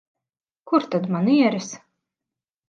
Kur 0.71 0.81
tad 0.95 1.05
manieres? 1.17 1.69